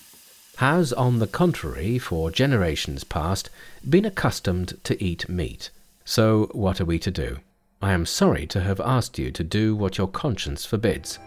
has, 0.56 0.92
on 0.92 1.18
the 1.18 1.26
contrary, 1.26 1.98
for 1.98 2.30
generations 2.30 3.04
past, 3.04 3.50
been 3.88 4.04
accustomed 4.04 4.78
to 4.84 5.02
eat 5.02 5.28
meat. 5.28 5.70
So 6.04 6.48
what 6.52 6.80
are 6.80 6.84
we 6.84 6.98
to 7.00 7.10
do? 7.10 7.38
I 7.82 7.92
am 7.92 8.06
sorry 8.06 8.46
to 8.48 8.60
have 8.60 8.80
asked 8.80 9.18
you 9.18 9.30
to 9.32 9.44
do 9.44 9.76
what 9.76 9.98
your 9.98 10.08
conscience 10.08 10.64
forbids. 10.64 11.18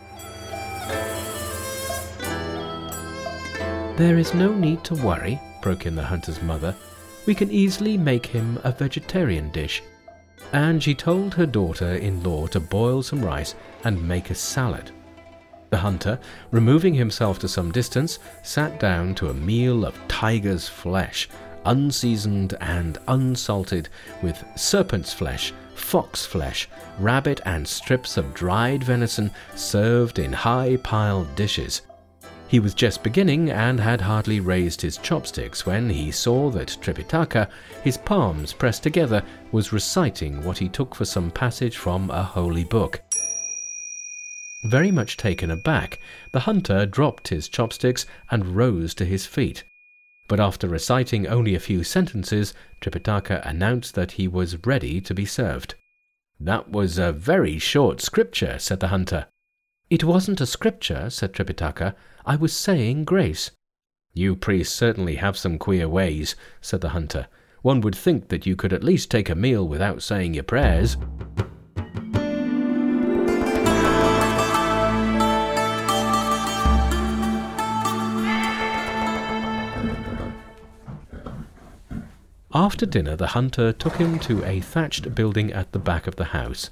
There 3.99 4.17
is 4.17 4.33
no 4.33 4.53
need 4.53 4.85
to 4.85 4.95
worry, 4.95 5.41
broke 5.61 5.85
in 5.85 5.93
the 5.93 6.05
hunter's 6.05 6.41
mother. 6.41 6.73
We 7.25 7.35
can 7.35 7.51
easily 7.51 7.97
make 7.97 8.25
him 8.25 8.57
a 8.63 8.71
vegetarian 8.71 9.51
dish. 9.51 9.83
And 10.53 10.81
she 10.81 10.95
told 10.95 11.33
her 11.33 11.45
daughter 11.45 11.95
in 11.95 12.23
law 12.23 12.47
to 12.47 12.61
boil 12.61 13.03
some 13.03 13.21
rice 13.21 13.55
and 13.83 14.07
make 14.07 14.29
a 14.29 14.35
salad. 14.35 14.91
The 15.69 15.79
hunter, 15.79 16.17
removing 16.49 16.93
himself 16.93 17.39
to 17.39 17.49
some 17.49 17.73
distance, 17.73 18.19
sat 18.41 18.79
down 18.79 19.15
to 19.15 19.31
a 19.31 19.33
meal 19.33 19.83
of 19.83 19.99
tiger's 20.07 20.69
flesh, 20.69 21.27
unseasoned 21.65 22.53
and 22.61 22.97
unsalted, 23.09 23.89
with 24.21 24.41
serpent's 24.55 25.11
flesh, 25.11 25.51
fox 25.75 26.25
flesh, 26.25 26.69
rabbit, 26.99 27.41
and 27.43 27.67
strips 27.67 28.15
of 28.15 28.33
dried 28.33 28.81
venison 28.81 29.29
served 29.55 30.19
in 30.19 30.31
high 30.31 30.77
piled 30.77 31.35
dishes. 31.35 31.81
He 32.49 32.59
was 32.59 32.73
just 32.73 33.03
beginning 33.03 33.51
and 33.51 33.79
had 33.79 34.01
hardly 34.01 34.39
raised 34.39 34.81
his 34.81 34.97
chopsticks 34.97 35.67
when 35.67 35.87
he 35.87 36.09
saw 36.09 36.49
that 36.49 36.77
Tripitaka, 36.81 37.47
his 37.83 37.95
palms 37.95 38.53
pressed 38.53 38.81
together, 38.81 39.23
was 39.51 39.71
reciting 39.71 40.43
what 40.43 40.57
he 40.57 40.67
took 40.67 40.95
for 40.95 41.05
some 41.05 41.29
passage 41.29 41.77
from 41.77 42.09
a 42.09 42.23
holy 42.23 42.63
book. 42.63 43.03
Very 44.63 44.89
much 44.89 45.15
taken 45.15 45.51
aback, 45.51 46.01
the 46.31 46.39
hunter 46.39 46.87
dropped 46.87 47.27
his 47.27 47.49
chopsticks 47.49 48.07
and 48.31 48.55
rose 48.55 48.95
to 48.95 49.05
his 49.05 49.27
feet. 49.27 49.63
But 50.27 50.39
after 50.39 50.67
reciting 50.67 51.27
only 51.27 51.53
a 51.53 51.59
few 51.59 51.83
sentences, 51.83 52.55
Tripitaka 52.81 53.47
announced 53.47 53.93
that 53.93 54.13
he 54.13 54.27
was 54.27 54.65
ready 54.65 55.01
to 55.01 55.13
be 55.13 55.25
served. 55.25 55.75
That 56.39 56.71
was 56.71 56.97
a 56.97 57.11
very 57.11 57.59
short 57.59 58.01
scripture, 58.01 58.57
said 58.57 58.79
the 58.79 58.87
hunter. 58.87 59.27
It 59.89 60.03
wasn't 60.03 60.41
a 60.41 60.45
scripture, 60.45 61.09
said 61.09 61.33
Tripitaka. 61.33 61.95
I 62.29 62.35
was 62.35 62.53
saying 62.53 63.05
grace. 63.05 63.49
You 64.13 64.35
priests 64.35 64.75
certainly 64.75 65.15
have 65.15 65.35
some 65.35 65.57
queer 65.57 65.89
ways, 65.89 66.35
said 66.61 66.81
the 66.81 66.89
hunter. 66.89 67.25
One 67.63 67.81
would 67.81 67.95
think 67.95 68.27
that 68.27 68.45
you 68.45 68.55
could 68.55 68.71
at 68.71 68.83
least 68.83 69.09
take 69.09 69.31
a 69.31 69.35
meal 69.35 69.67
without 69.67 70.03
saying 70.03 70.35
your 70.35 70.43
prayers. 70.43 70.95
After 82.53 82.85
dinner, 82.85 83.15
the 83.15 83.29
hunter 83.33 83.73
took 83.73 83.95
him 83.95 84.19
to 84.19 84.45
a 84.45 84.59
thatched 84.59 85.15
building 85.15 85.51
at 85.51 85.71
the 85.71 85.79
back 85.79 86.05
of 86.05 86.17
the 86.17 86.25
house. 86.25 86.69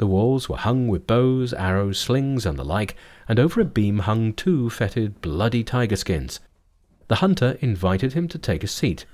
The 0.00 0.06
walls 0.06 0.48
were 0.48 0.56
hung 0.56 0.88
with 0.88 1.06
bows, 1.06 1.52
arrows, 1.52 1.98
slings, 1.98 2.46
and 2.46 2.58
the 2.58 2.64
like, 2.64 2.96
and 3.28 3.38
over 3.38 3.60
a 3.60 3.66
beam 3.66 3.98
hung 3.98 4.32
two 4.32 4.70
fetid, 4.70 5.20
bloody 5.20 5.62
tiger 5.62 5.96
skins. 5.96 6.40
The 7.08 7.16
hunter 7.16 7.58
invited 7.60 8.14
him 8.14 8.26
to 8.28 8.38
take 8.38 8.64
a 8.64 8.66
seat, 8.66 9.04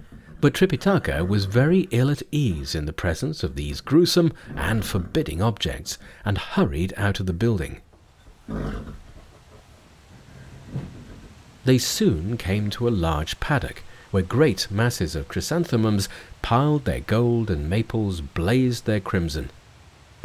but 0.41 0.55
Tripitaka 0.55 1.27
was 1.27 1.47
very 1.47 1.89
ill 1.91 2.09
at 2.09 2.23
ease 2.31 2.77
in 2.77 2.85
the 2.85 2.93
presence 2.93 3.43
of 3.43 3.57
these 3.57 3.81
gruesome 3.81 4.33
and 4.55 4.85
forbidding 4.85 5.43
objects, 5.43 5.99
and 6.25 6.39
hurried 6.39 6.95
out 6.97 7.19
of 7.19 7.27
the 7.27 7.33
building. 7.33 7.81
They 11.65 11.79
soon 11.79 12.37
came 12.37 12.71
to 12.71 12.87
a 12.87 12.91
large 12.91 13.41
paddock, 13.41 13.83
where 14.13 14.23
great 14.23 14.71
masses 14.71 15.17
of 15.17 15.27
chrysanthemums 15.27 16.09
piled 16.43 16.85
their 16.85 17.01
gold 17.01 17.51
and 17.51 17.69
maples 17.69 18.21
blazed 18.21 18.87
their 18.87 19.01
crimson. 19.01 19.51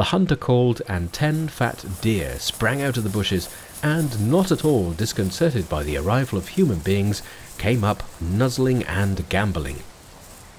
The 0.01 0.05
hunter 0.05 0.35
called, 0.35 0.81
and 0.87 1.13
ten 1.13 1.47
fat 1.47 1.85
deer 2.01 2.39
sprang 2.39 2.81
out 2.81 2.97
of 2.97 3.03
the 3.03 3.09
bushes, 3.11 3.47
and, 3.83 4.31
not 4.31 4.51
at 4.51 4.65
all 4.65 4.93
disconcerted 4.93 5.69
by 5.69 5.83
the 5.83 5.95
arrival 5.95 6.39
of 6.39 6.47
human 6.47 6.79
beings, 6.79 7.21
came 7.59 7.83
up 7.83 8.01
nuzzling 8.19 8.81
and 8.85 9.29
gambolling. 9.29 9.83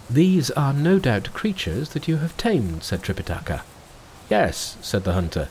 These 0.08 0.52
are 0.52 0.72
no 0.72 1.00
doubt 1.00 1.34
creatures 1.34 1.88
that 1.88 2.06
you 2.06 2.18
have 2.18 2.37
tamed, 2.37 2.84
said 2.84 3.02
Tripitaka. 3.02 3.62
Yes, 4.30 4.76
said 4.80 5.02
the 5.02 5.14
hunter. 5.14 5.49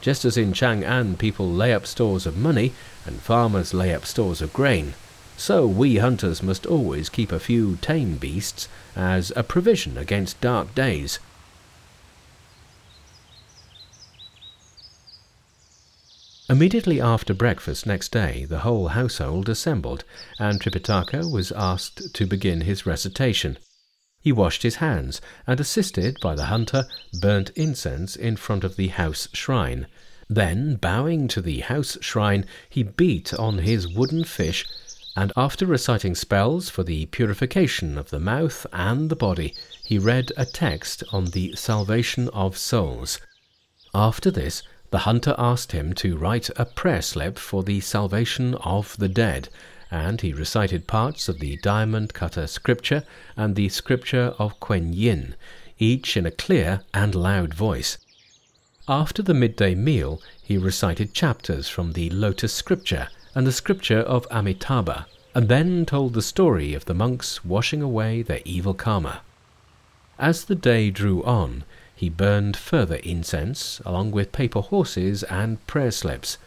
Just 0.00 0.24
as 0.24 0.38
in 0.38 0.54
Chang'an 0.54 1.18
people 1.18 1.46
lay 1.46 1.74
up 1.74 1.86
stores 1.86 2.24
of 2.24 2.38
money, 2.38 2.72
and 3.04 3.20
farmers 3.20 3.74
lay 3.74 3.94
up 3.94 4.06
stores 4.06 4.40
of 4.40 4.54
grain, 4.54 4.94
so 5.36 5.66
we 5.66 5.96
hunters 5.96 6.42
must 6.42 6.64
always 6.64 7.10
keep 7.10 7.30
a 7.30 7.38
few 7.38 7.76
tame 7.82 8.16
beasts 8.16 8.68
as 8.96 9.34
a 9.36 9.42
provision 9.42 9.98
against 9.98 10.40
dark 10.40 10.74
days. 10.74 11.18
Immediately 16.54 17.00
after 17.00 17.34
breakfast 17.34 17.84
next 17.84 18.12
day, 18.12 18.44
the 18.44 18.60
whole 18.60 18.86
household 18.86 19.48
assembled, 19.48 20.04
and 20.38 20.60
Tripitaka 20.60 21.28
was 21.28 21.50
asked 21.50 22.14
to 22.14 22.26
begin 22.26 22.60
his 22.60 22.86
recitation. 22.86 23.58
He 24.20 24.30
washed 24.30 24.62
his 24.62 24.76
hands, 24.76 25.20
and 25.48 25.58
assisted 25.58 26.16
by 26.22 26.36
the 26.36 26.44
hunter, 26.44 26.86
burnt 27.20 27.50
incense 27.56 28.14
in 28.14 28.36
front 28.36 28.62
of 28.62 28.76
the 28.76 28.86
house 28.86 29.26
shrine. 29.32 29.88
Then, 30.30 30.76
bowing 30.76 31.26
to 31.26 31.40
the 31.40 31.58
house 31.58 31.98
shrine, 32.00 32.46
he 32.70 32.84
beat 32.84 33.34
on 33.34 33.58
his 33.58 33.88
wooden 33.88 34.22
fish 34.22 34.64
and 35.16 35.32
after 35.36 35.66
reciting 35.66 36.14
spells 36.14 36.70
for 36.70 36.84
the 36.84 37.06
purification 37.06 37.98
of 37.98 38.10
the 38.10 38.20
mouth 38.20 38.64
and 38.72 39.10
the 39.10 39.16
body, 39.16 39.56
he 39.84 39.98
read 39.98 40.30
a 40.36 40.46
text 40.46 41.02
on 41.10 41.24
the 41.24 41.56
salvation 41.56 42.28
of 42.28 42.56
souls. 42.56 43.18
After 43.92 44.30
this, 44.30 44.62
the 44.94 45.10
hunter 45.10 45.34
asked 45.38 45.72
him 45.72 45.92
to 45.92 46.16
write 46.16 46.48
a 46.54 46.64
prayer 46.64 47.02
slip 47.02 47.36
for 47.36 47.64
the 47.64 47.80
salvation 47.80 48.54
of 48.62 48.96
the 48.96 49.08
dead, 49.08 49.48
and 49.90 50.20
he 50.20 50.32
recited 50.32 50.86
parts 50.86 51.28
of 51.28 51.40
the 51.40 51.56
diamond 51.64 52.14
cutter 52.14 52.46
scripture 52.46 53.02
and 53.36 53.56
the 53.56 53.68
scripture 53.68 54.36
of 54.38 54.60
Kuan 54.60 54.92
Yin, 54.92 55.34
each 55.80 56.16
in 56.16 56.26
a 56.26 56.30
clear 56.30 56.82
and 56.94 57.12
loud 57.12 57.54
voice. 57.54 57.98
After 58.86 59.20
the 59.20 59.34
midday 59.34 59.74
meal, 59.74 60.22
he 60.40 60.56
recited 60.56 61.12
chapters 61.12 61.68
from 61.68 61.94
the 61.94 62.08
Lotus 62.10 62.54
Scripture 62.54 63.08
and 63.34 63.44
the 63.44 63.50
scripture 63.50 63.98
of 63.98 64.28
Amitabha, 64.30 65.08
and 65.34 65.48
then 65.48 65.84
told 65.84 66.14
the 66.14 66.22
story 66.22 66.72
of 66.72 66.84
the 66.84 66.94
monks 66.94 67.44
washing 67.44 67.82
away 67.82 68.22
their 68.22 68.42
evil 68.44 68.74
karma. 68.74 69.22
As 70.20 70.44
the 70.44 70.54
day 70.54 70.92
drew 70.92 71.24
on, 71.24 71.64
he 71.94 72.08
burned 72.08 72.56
further 72.56 72.96
incense, 72.96 73.80
along 73.84 74.10
with 74.10 74.32
paper 74.32 74.60
horses 74.60 75.22
and 75.24 75.64
prayer 75.66 75.90
slips. 75.90 76.38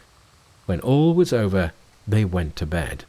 When 0.66 0.80
all 0.80 1.14
was 1.14 1.32
over, 1.32 1.72
they 2.06 2.24
went 2.24 2.56
to 2.56 2.66
bed. 2.66 3.04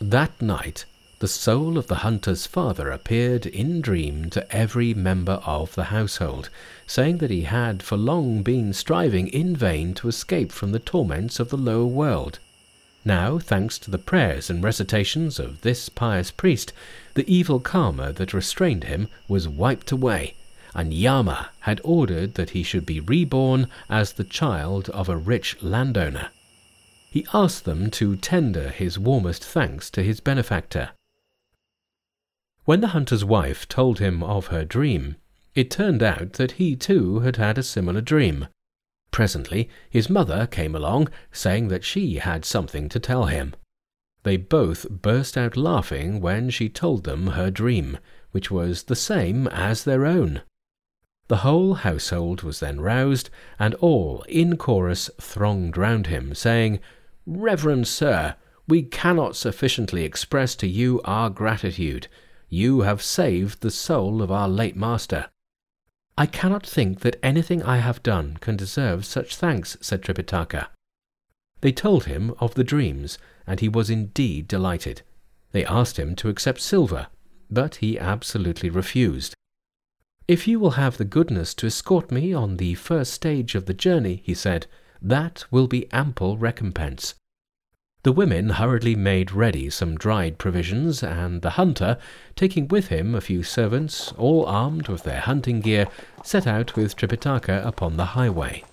That 0.00 0.40
night, 0.40 0.84
the 1.20 1.28
soul 1.28 1.78
of 1.78 1.86
the 1.86 2.02
hunter's 2.02 2.46
father 2.46 2.90
appeared 2.90 3.46
in 3.46 3.80
dream 3.80 4.28
to 4.30 4.50
every 4.52 4.92
member 4.92 5.40
of 5.46 5.74
the 5.76 5.84
household, 5.84 6.50
saying 6.86 7.18
that 7.18 7.30
he 7.30 7.42
had 7.42 7.82
for 7.82 7.96
long 7.96 8.42
been 8.42 8.72
striving 8.72 9.28
in 9.28 9.54
vain 9.54 9.94
to 9.94 10.08
escape 10.08 10.50
from 10.50 10.72
the 10.72 10.80
torments 10.80 11.38
of 11.38 11.50
the 11.50 11.56
lower 11.56 11.86
world. 11.86 12.40
Now, 13.04 13.38
thanks 13.38 13.78
to 13.80 13.90
the 13.90 13.98
prayers 13.98 14.48
and 14.48 14.62
recitations 14.62 15.38
of 15.38 15.62
this 15.62 15.88
pious 15.88 16.30
priest, 16.30 16.72
the 17.14 17.28
evil 17.32 17.58
karma 17.58 18.12
that 18.12 18.32
restrained 18.32 18.84
him 18.84 19.08
was 19.28 19.48
wiped 19.48 19.90
away, 19.90 20.36
and 20.74 20.94
Yama 20.94 21.50
had 21.60 21.80
ordered 21.82 22.34
that 22.34 22.50
he 22.50 22.62
should 22.62 22.86
be 22.86 23.00
reborn 23.00 23.68
as 23.90 24.12
the 24.12 24.24
child 24.24 24.88
of 24.90 25.08
a 25.08 25.16
rich 25.16 25.60
landowner. 25.62 26.30
He 27.10 27.26
asked 27.34 27.64
them 27.64 27.90
to 27.92 28.16
tender 28.16 28.70
his 28.70 28.98
warmest 28.98 29.44
thanks 29.44 29.90
to 29.90 30.02
his 30.02 30.20
benefactor. 30.20 30.90
When 32.64 32.80
the 32.80 32.88
hunter's 32.88 33.24
wife 33.24 33.66
told 33.68 33.98
him 33.98 34.22
of 34.22 34.46
her 34.46 34.64
dream, 34.64 35.16
it 35.54 35.70
turned 35.70 36.02
out 36.02 36.34
that 36.34 36.52
he 36.52 36.76
too 36.76 37.20
had 37.20 37.36
had 37.36 37.58
a 37.58 37.62
similar 37.62 38.00
dream. 38.00 38.46
Presently, 39.12 39.68
his 39.88 40.10
mother 40.10 40.46
came 40.46 40.74
along, 40.74 41.08
saying 41.30 41.68
that 41.68 41.84
she 41.84 42.16
had 42.16 42.44
something 42.44 42.88
to 42.88 42.98
tell 42.98 43.26
him. 43.26 43.54
They 44.24 44.36
both 44.36 44.88
burst 44.88 45.36
out 45.36 45.56
laughing 45.56 46.20
when 46.20 46.50
she 46.50 46.68
told 46.68 47.04
them 47.04 47.28
her 47.28 47.50
dream, 47.50 47.98
which 48.30 48.50
was 48.50 48.84
the 48.84 48.96
same 48.96 49.46
as 49.48 49.84
their 49.84 50.06
own. 50.06 50.42
The 51.28 51.38
whole 51.38 51.74
household 51.74 52.42
was 52.42 52.60
then 52.60 52.80
roused, 52.80 53.28
and 53.58 53.74
all 53.76 54.24
in 54.28 54.56
chorus 54.56 55.10
thronged 55.20 55.76
round 55.76 56.06
him, 56.06 56.34
saying, 56.34 56.80
Reverend 57.26 57.88
sir, 57.88 58.36
we 58.66 58.82
cannot 58.82 59.36
sufficiently 59.36 60.04
express 60.04 60.54
to 60.56 60.66
you 60.66 61.00
our 61.04 61.28
gratitude. 61.28 62.08
You 62.48 62.80
have 62.80 63.02
saved 63.02 63.60
the 63.60 63.70
soul 63.70 64.22
of 64.22 64.30
our 64.30 64.48
late 64.48 64.76
master. 64.76 65.30
I 66.16 66.26
cannot 66.26 66.66
think 66.66 67.00
that 67.00 67.18
anything 67.22 67.62
I 67.62 67.78
have 67.78 68.02
done 68.02 68.36
can 68.40 68.56
deserve 68.56 69.04
such 69.04 69.36
thanks, 69.36 69.76
said 69.80 70.02
Tripitaka. 70.02 70.68
They 71.62 71.72
told 71.72 72.04
him 72.04 72.34
of 72.38 72.54
the 72.54 72.64
dreams, 72.64 73.18
and 73.46 73.60
he 73.60 73.68
was 73.68 73.88
indeed 73.88 74.48
delighted. 74.48 75.02
They 75.52 75.64
asked 75.64 75.98
him 75.98 76.14
to 76.16 76.28
accept 76.28 76.60
silver, 76.60 77.06
but 77.50 77.76
he 77.76 77.98
absolutely 77.98 78.68
refused. 78.68 79.34
If 80.28 80.46
you 80.46 80.60
will 80.60 80.72
have 80.72 80.96
the 80.98 81.04
goodness 81.04 81.54
to 81.54 81.66
escort 81.66 82.10
me 82.10 82.32
on 82.32 82.56
the 82.56 82.74
first 82.74 83.12
stage 83.12 83.54
of 83.54 83.66
the 83.66 83.74
journey, 83.74 84.22
he 84.24 84.34
said, 84.34 84.66
that 85.00 85.44
will 85.50 85.66
be 85.66 85.90
ample 85.92 86.38
recompense. 86.38 87.14
The 88.04 88.12
women 88.12 88.50
hurriedly 88.50 88.96
made 88.96 89.30
ready 89.30 89.70
some 89.70 89.96
dried 89.96 90.36
provisions, 90.36 91.04
and 91.04 91.40
the 91.40 91.50
hunter, 91.50 91.98
taking 92.34 92.66
with 92.66 92.88
him 92.88 93.14
a 93.14 93.20
few 93.20 93.44
servants, 93.44 94.10
all 94.18 94.44
armed 94.44 94.88
with 94.88 95.04
their 95.04 95.20
hunting 95.20 95.60
gear, 95.60 95.86
set 96.24 96.44
out 96.44 96.74
with 96.74 96.96
Tripitaka 96.96 97.64
upon 97.64 97.96
the 97.96 98.06
highway. 98.06 98.64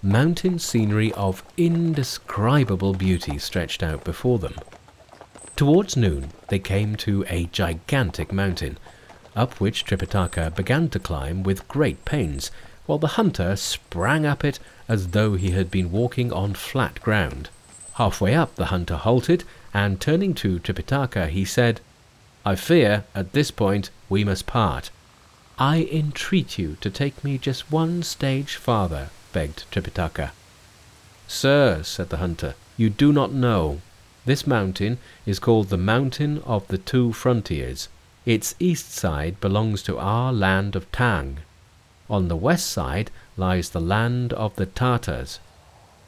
Mountain 0.00 0.58
scenery 0.58 1.12
of 1.12 1.42
indescribable 1.58 2.94
beauty 2.94 3.36
stretched 3.36 3.82
out 3.82 4.02
before 4.02 4.38
them. 4.38 4.54
Towards 5.54 5.98
noon, 5.98 6.30
they 6.48 6.58
came 6.58 6.96
to 6.96 7.26
a 7.28 7.44
gigantic 7.46 8.32
mountain, 8.32 8.78
up 9.36 9.60
which 9.60 9.84
Tripitaka 9.84 10.54
began 10.54 10.88
to 10.90 10.98
climb 10.98 11.42
with 11.42 11.68
great 11.68 12.06
pains, 12.06 12.50
while 12.88 12.98
the 12.98 13.18
hunter 13.18 13.54
sprang 13.54 14.24
up 14.24 14.42
it 14.42 14.58
as 14.88 15.08
though 15.08 15.34
he 15.34 15.50
had 15.50 15.70
been 15.70 15.92
walking 15.92 16.32
on 16.32 16.54
flat 16.54 16.98
ground. 17.02 17.50
Halfway 17.96 18.34
up, 18.34 18.54
the 18.54 18.72
hunter 18.72 18.96
halted, 18.96 19.44
and 19.74 20.00
turning 20.00 20.32
to 20.36 20.58
Tripitaka, 20.58 21.28
he 21.28 21.44
said, 21.44 21.82
I 22.46 22.56
fear, 22.56 23.04
at 23.14 23.34
this 23.34 23.50
point, 23.50 23.90
we 24.08 24.24
must 24.24 24.46
part. 24.46 24.88
I 25.58 25.86
entreat 25.92 26.56
you 26.56 26.78
to 26.80 26.88
take 26.88 27.22
me 27.22 27.36
just 27.36 27.70
one 27.70 28.02
stage 28.02 28.56
farther, 28.56 29.10
begged 29.34 29.70
Tripitaka. 29.70 30.30
Sir, 31.26 31.82
said 31.82 32.08
the 32.08 32.16
hunter, 32.16 32.54
you 32.78 32.88
do 32.88 33.12
not 33.12 33.32
know. 33.32 33.82
This 34.24 34.46
mountain 34.46 34.96
is 35.26 35.38
called 35.38 35.68
the 35.68 35.76
Mountain 35.76 36.38
of 36.46 36.66
the 36.68 36.78
Two 36.78 37.12
Frontiers. 37.12 37.88
Its 38.24 38.54
east 38.58 38.92
side 38.92 39.40
belongs 39.42 39.82
to 39.82 39.98
our 39.98 40.32
land 40.32 40.74
of 40.74 40.90
Tang. 40.90 41.40
On 42.10 42.28
the 42.28 42.36
west 42.36 42.68
side 42.68 43.10
lies 43.36 43.70
the 43.70 43.80
land 43.80 44.32
of 44.32 44.56
the 44.56 44.66
Tartars. 44.66 45.40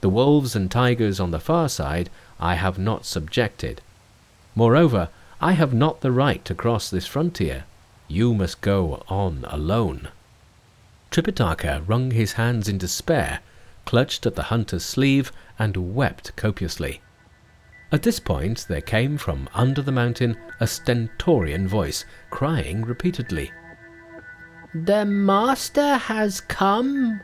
The 0.00 0.08
wolves 0.08 0.56
and 0.56 0.70
tigers 0.70 1.20
on 1.20 1.30
the 1.30 1.40
far 1.40 1.68
side 1.68 2.08
I 2.38 2.54
have 2.54 2.78
not 2.78 3.04
subjected. 3.04 3.82
Moreover, 4.54 5.10
I 5.40 5.52
have 5.52 5.74
not 5.74 6.00
the 6.00 6.12
right 6.12 6.44
to 6.46 6.54
cross 6.54 6.88
this 6.88 7.06
frontier. 7.06 7.64
You 8.08 8.34
must 8.34 8.60
go 8.60 9.02
on 9.08 9.44
alone. 9.48 10.08
Tripitaka 11.10 11.82
wrung 11.86 12.12
his 12.12 12.32
hands 12.32 12.68
in 12.68 12.78
despair, 12.78 13.40
clutched 13.84 14.26
at 14.26 14.36
the 14.36 14.44
hunter's 14.44 14.84
sleeve, 14.84 15.32
and 15.58 15.94
wept 15.94 16.34
copiously. 16.36 17.00
At 17.92 18.02
this 18.02 18.20
point 18.20 18.66
there 18.68 18.80
came 18.80 19.18
from 19.18 19.48
under 19.52 19.82
the 19.82 19.92
mountain 19.92 20.36
a 20.60 20.66
stentorian 20.66 21.66
voice, 21.66 22.04
crying 22.30 22.84
repeatedly, 22.84 23.50
The 24.74 25.04
master 25.04 25.96
has 25.96 26.40
come! 26.40 27.20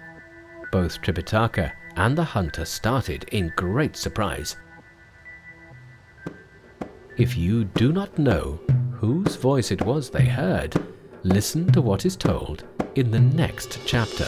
Both 0.72 1.00
Tripitaka 1.00 1.72
and 1.94 2.18
the 2.18 2.24
hunter 2.24 2.64
started 2.64 3.24
in 3.30 3.52
great 3.54 3.96
surprise. 3.96 4.56
If 7.16 7.36
you 7.36 7.64
do 7.64 7.92
not 7.92 8.18
know 8.18 8.60
whose 8.92 9.36
voice 9.36 9.70
it 9.70 9.82
was 9.82 10.10
they 10.10 10.26
heard, 10.26 10.74
listen 11.22 11.70
to 11.72 11.80
what 11.80 12.04
is 12.04 12.16
told 12.16 12.64
in 12.96 13.12
the 13.12 13.20
next 13.20 13.78
chapter. 13.86 14.26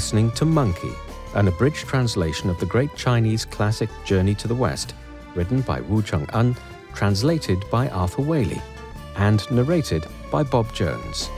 Listening 0.00 0.30
to 0.30 0.46
Monkey, 0.46 0.94
an 1.34 1.46
abridged 1.46 1.86
translation 1.86 2.48
of 2.48 2.58
the 2.58 2.64
great 2.64 2.96
Chinese 2.96 3.44
classic 3.44 3.90
Journey 4.06 4.34
to 4.36 4.48
the 4.48 4.54
West, 4.54 4.94
written 5.34 5.60
by 5.60 5.82
Wu 5.82 6.00
Cheng'en, 6.00 6.56
translated 6.94 7.62
by 7.70 7.86
Arthur 7.90 8.22
Waley, 8.22 8.62
and 9.16 9.48
narrated 9.50 10.06
by 10.30 10.42
Bob 10.42 10.72
Jones. 10.72 11.28